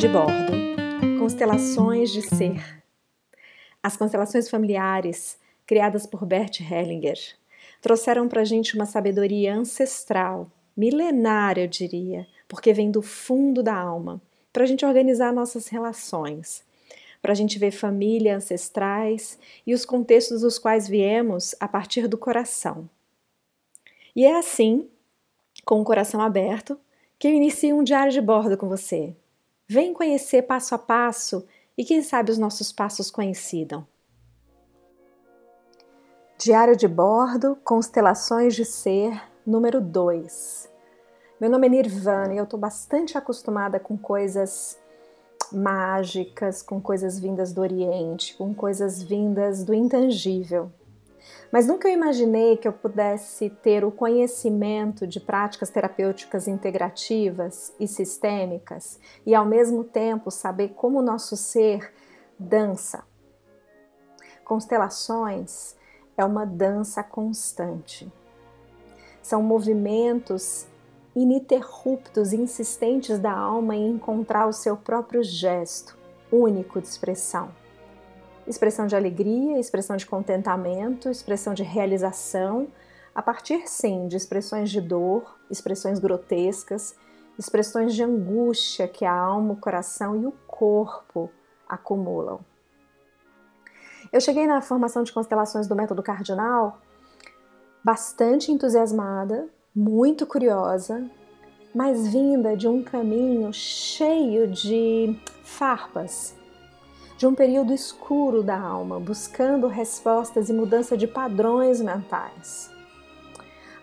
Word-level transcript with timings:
de 0.00 0.08
bordo. 0.08 0.52
Constelações 1.18 2.10
de 2.10 2.22
ser. 2.22 2.82
As 3.82 3.98
constelações 3.98 4.48
familiares, 4.48 5.38
criadas 5.66 6.06
por 6.06 6.24
Bert 6.24 6.58
Hellinger, 6.58 7.18
trouxeram 7.82 8.26
para 8.26 8.40
a 8.40 8.44
gente 8.44 8.74
uma 8.74 8.86
sabedoria 8.86 9.54
ancestral, 9.54 10.50
milenária, 10.74 11.64
eu 11.64 11.68
diria, 11.68 12.26
porque 12.48 12.72
vem 12.72 12.90
do 12.90 13.02
fundo 13.02 13.62
da 13.62 13.74
alma, 13.74 14.22
para 14.50 14.62
a 14.62 14.66
gente 14.66 14.86
organizar 14.86 15.34
nossas 15.34 15.68
relações, 15.68 16.64
para 17.20 17.32
a 17.32 17.36
gente 17.36 17.58
ver 17.58 17.70
família, 17.70 18.34
ancestrais 18.34 19.38
e 19.66 19.74
os 19.74 19.84
contextos 19.84 20.40
dos 20.40 20.58
quais 20.58 20.88
viemos 20.88 21.54
a 21.60 21.68
partir 21.68 22.08
do 22.08 22.16
coração. 22.16 22.88
E 24.16 24.24
é 24.24 24.38
assim, 24.38 24.88
com 25.62 25.78
o 25.78 25.84
coração 25.84 26.22
aberto, 26.22 26.80
que 27.18 27.28
eu 27.28 27.34
inicio 27.34 27.76
um 27.76 27.84
diário 27.84 28.10
de 28.10 28.20
bordo 28.22 28.56
com 28.56 28.66
você. 28.66 29.14
Vem 29.72 29.94
conhecer 29.94 30.42
passo 30.42 30.74
a 30.74 30.78
passo 30.78 31.46
e 31.78 31.84
quem 31.84 32.02
sabe 32.02 32.32
os 32.32 32.38
nossos 32.38 32.72
passos 32.72 33.08
coincidam. 33.08 33.86
Diário 36.36 36.76
de 36.76 36.88
bordo, 36.88 37.56
constelações 37.62 38.56
de 38.56 38.64
ser, 38.64 39.22
número 39.46 39.80
2. 39.80 40.68
Meu 41.40 41.48
nome 41.48 41.68
é 41.68 41.70
Nirvana 41.70 42.34
e 42.34 42.38
eu 42.38 42.42
estou 42.42 42.58
bastante 42.58 43.16
acostumada 43.16 43.78
com 43.78 43.96
coisas 43.96 44.76
mágicas, 45.52 46.62
com 46.62 46.80
coisas 46.80 47.20
vindas 47.20 47.52
do 47.52 47.60
Oriente, 47.60 48.36
com 48.36 48.52
coisas 48.52 49.00
vindas 49.00 49.62
do 49.62 49.72
intangível. 49.72 50.72
Mas 51.52 51.66
nunca 51.66 51.88
eu 51.88 51.92
imaginei 51.92 52.56
que 52.56 52.68
eu 52.68 52.72
pudesse 52.72 53.50
ter 53.50 53.84
o 53.84 53.90
conhecimento 53.90 55.06
de 55.06 55.18
práticas 55.18 55.70
terapêuticas 55.70 56.46
integrativas 56.46 57.74
e 57.78 57.88
sistêmicas 57.88 59.00
e 59.26 59.34
ao 59.34 59.44
mesmo 59.44 59.82
tempo 59.82 60.30
saber 60.30 60.70
como 60.70 60.98
o 60.98 61.02
nosso 61.02 61.36
ser 61.36 61.92
dança. 62.38 63.02
Constelações 64.44 65.76
é 66.16 66.24
uma 66.24 66.44
dança 66.44 67.02
constante. 67.02 68.10
São 69.22 69.42
movimentos 69.42 70.66
ininterruptos, 71.14 72.32
insistentes 72.32 73.18
da 73.18 73.32
alma 73.32 73.74
em 73.74 73.90
encontrar 73.90 74.46
o 74.46 74.52
seu 74.52 74.76
próprio 74.76 75.22
gesto 75.22 75.98
único 76.30 76.80
de 76.80 76.86
expressão 76.86 77.59
expressão 78.50 78.86
de 78.86 78.96
alegria, 78.96 79.58
expressão 79.58 79.96
de 79.96 80.04
contentamento, 80.04 81.08
expressão 81.08 81.54
de 81.54 81.62
realização, 81.62 82.68
a 83.14 83.22
partir 83.22 83.68
sim 83.68 84.08
de 84.08 84.16
expressões 84.16 84.70
de 84.70 84.80
dor, 84.80 85.38
expressões 85.50 85.98
grotescas, 85.98 86.96
expressões 87.38 87.94
de 87.94 88.02
angústia 88.02 88.88
que 88.88 89.04
a 89.04 89.12
alma, 89.12 89.54
o 89.54 89.56
coração 89.56 90.20
e 90.20 90.26
o 90.26 90.32
corpo 90.46 91.30
acumulam. 91.68 92.40
Eu 94.12 94.20
cheguei 94.20 94.46
na 94.46 94.60
formação 94.60 95.02
de 95.04 95.12
constelações 95.12 95.68
do 95.68 95.76
método 95.76 96.02
cardinal 96.02 96.80
bastante 97.82 98.52
entusiasmada, 98.52 99.48
muito 99.74 100.26
curiosa, 100.26 101.08
mas 101.74 102.08
vinda 102.08 102.56
de 102.56 102.66
um 102.66 102.82
caminho 102.82 103.52
cheio 103.52 104.48
de 104.48 105.16
farpas, 105.44 106.34
de 107.20 107.26
um 107.26 107.34
período 107.34 107.74
escuro 107.74 108.42
da 108.42 108.58
alma, 108.58 108.98
buscando 108.98 109.66
respostas 109.66 110.48
e 110.48 110.54
mudança 110.54 110.96
de 110.96 111.06
padrões 111.06 111.78
mentais. 111.78 112.70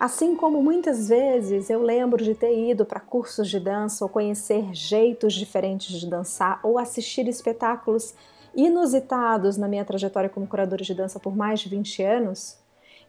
Assim 0.00 0.34
como 0.34 0.62
muitas 0.62 1.10
vezes 1.10 1.68
eu 1.68 1.82
lembro 1.82 2.24
de 2.24 2.34
ter 2.34 2.58
ido 2.58 2.86
para 2.86 2.98
cursos 2.98 3.50
de 3.50 3.60
dança 3.60 4.02
ou 4.02 4.08
conhecer 4.08 4.72
jeitos 4.72 5.34
diferentes 5.34 6.00
de 6.00 6.08
dançar 6.08 6.60
ou 6.62 6.78
assistir 6.78 7.28
espetáculos 7.28 8.14
inusitados 8.54 9.58
na 9.58 9.68
minha 9.68 9.84
trajetória 9.84 10.30
como 10.30 10.46
curadora 10.46 10.82
de 10.82 10.94
dança 10.94 11.20
por 11.20 11.36
mais 11.36 11.60
de 11.60 11.68
20 11.68 12.02
anos 12.02 12.58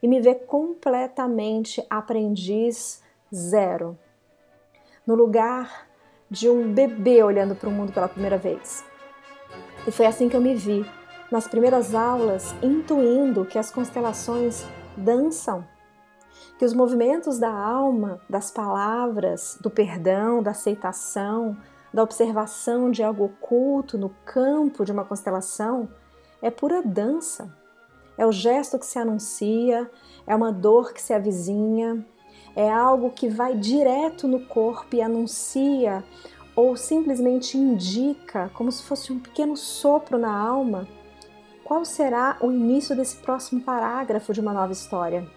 e 0.04 0.10
me 0.10 0.20
ver 0.20 0.46
completamente 0.46 1.82
aprendiz 1.90 3.02
zero, 3.34 3.98
no 5.08 5.16
lugar 5.16 5.88
de 6.30 6.50
um 6.50 6.74
bebê 6.74 7.24
olhando 7.24 7.56
para 7.56 7.70
o 7.70 7.72
mundo 7.72 7.94
pela 7.94 8.10
primeira 8.10 8.38
vez. 8.38 8.84
E 9.88 9.92
foi 9.92 10.06
assim 10.06 10.28
que 10.28 10.36
eu 10.36 10.42
me 10.42 10.54
vi, 10.54 10.86
nas 11.32 11.48
primeiras 11.48 11.96
aulas, 11.96 12.54
intuindo 12.62 13.46
que 13.46 13.58
as 13.58 13.72
constelações 13.72 14.66
dançam, 14.98 15.66
que 16.60 16.66
os 16.66 16.74
movimentos 16.74 17.40
da 17.40 17.50
alma, 17.50 18.20
das 18.30 18.52
palavras, 18.52 19.58
do 19.62 19.70
perdão, 19.70 20.44
da 20.44 20.52
aceitação, 20.52 21.56
da 21.94 22.04
observação 22.04 22.92
de 22.92 23.02
algo 23.02 23.26
oculto 23.26 23.98
no 23.98 24.10
campo 24.26 24.84
de 24.84 24.92
uma 24.92 25.06
constelação 25.06 25.88
é 26.42 26.52
pura 26.52 26.82
dança. 26.84 27.56
É 28.18 28.26
o 28.26 28.32
gesto 28.32 28.78
que 28.78 28.86
se 28.86 29.00
anuncia, 29.00 29.90
é 30.26 30.36
uma 30.36 30.52
dor 30.52 30.92
que 30.92 31.02
se 31.02 31.14
avizinha, 31.14 32.06
é 32.56 32.70
algo 32.70 33.12
que 33.12 33.30
vai 33.30 33.56
direto 33.56 34.28
no 34.28 34.46
corpo 34.48 34.96
e 34.96 35.02
anuncia 35.02 36.04
ou 36.58 36.76
simplesmente 36.76 37.56
indica, 37.56 38.50
como 38.56 38.72
se 38.72 38.82
fosse 38.82 39.14
um 39.14 39.20
pequeno 39.20 39.56
sopro 39.56 40.18
na 40.18 40.36
alma, 40.36 40.88
qual 41.64 41.86
será 41.86 42.36
o 42.42 42.52
início 42.52 42.96
desse 42.96 43.18
próximo 43.18 43.62
parágrafo 43.62 44.34
de 44.34 44.42
uma 44.42 44.52
nova 44.52 44.72
história. 44.72 45.30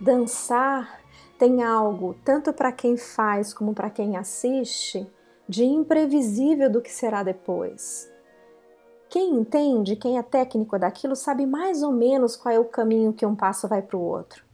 Dançar 0.00 1.00
tem 1.38 1.62
algo, 1.62 2.16
tanto 2.24 2.52
para 2.52 2.72
quem 2.72 2.96
faz 2.96 3.54
como 3.54 3.72
para 3.72 3.88
quem 3.88 4.16
assiste, 4.16 5.08
de 5.48 5.64
imprevisível 5.64 6.68
do 6.68 6.82
que 6.82 6.90
será 6.90 7.22
depois. 7.22 8.10
Quem 9.08 9.32
entende, 9.36 9.94
quem 9.94 10.18
é 10.18 10.22
técnico 10.24 10.76
daquilo, 10.76 11.14
sabe 11.14 11.46
mais 11.46 11.84
ou 11.84 11.92
menos 11.92 12.34
qual 12.34 12.52
é 12.52 12.58
o 12.58 12.64
caminho 12.64 13.12
que 13.12 13.24
um 13.24 13.36
passo 13.36 13.68
vai 13.68 13.80
para 13.80 13.96
o 13.96 14.02
outro. 14.02 14.44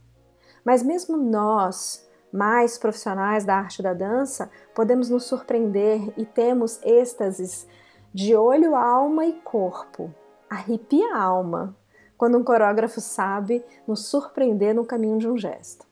Mas 0.63 0.83
mesmo 0.83 1.17
nós, 1.17 2.07
mais 2.35 2.77
profissionais 2.77 3.45
da 3.45 3.55
arte 3.55 3.81
da 3.81 3.93
dança, 3.93 4.51
podemos 4.73 5.09
nos 5.09 5.23
surpreender 5.23 6.13
e 6.17 6.25
temos 6.25 6.81
êxtases 6.83 7.65
de 8.13 8.35
olho, 8.35 8.75
alma 8.75 9.25
e 9.25 9.33
corpo. 9.33 10.13
Arrepia 10.49 11.15
a 11.15 11.21
alma 11.21 11.75
quando 12.17 12.37
um 12.37 12.43
coreógrafo 12.43 12.99
sabe 12.99 13.63
nos 13.87 14.07
surpreender 14.07 14.75
no 14.75 14.85
caminho 14.85 15.17
de 15.17 15.27
um 15.27 15.37
gesto. 15.37 15.85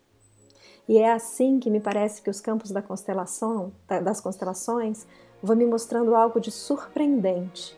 E 0.88 0.98
é 0.98 1.14
assim 1.14 1.60
que 1.60 1.70
me 1.70 1.80
parece 1.80 2.22
que 2.22 2.30
os 2.30 2.42
campos 2.42 2.72
da 2.72 2.82
constelação, 2.82 3.72
das 4.04 4.20
constelações 4.20 5.08
vão 5.42 5.56
me 5.56 5.66
mostrando 5.66 6.14
algo 6.14 6.42
de 6.42 6.52
surpreendente. 6.52 7.78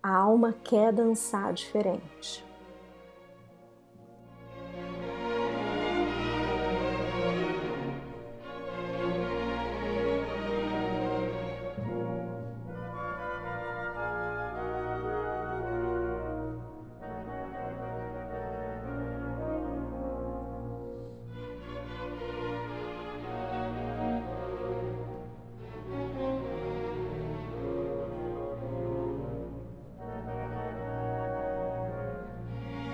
A 0.00 0.16
alma 0.16 0.54
quer 0.64 0.92
dançar 0.92 1.52
diferente. 1.52 2.44